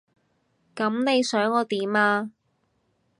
[0.75, 2.31] 噉你想我點啊？